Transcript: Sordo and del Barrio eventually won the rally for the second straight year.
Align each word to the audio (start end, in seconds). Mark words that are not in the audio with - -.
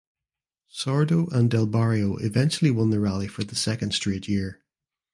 Sordo 0.67 1.31
and 1.31 1.51
del 1.51 1.67
Barrio 1.67 2.15
eventually 2.15 2.71
won 2.71 2.89
the 2.89 2.99
rally 2.99 3.27
for 3.27 3.43
the 3.43 3.55
second 3.55 3.93
straight 3.93 4.27
year. 4.27 4.59